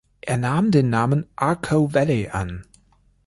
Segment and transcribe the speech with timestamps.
[0.21, 2.65] Er nahm den Namen "Arco-Valley" an.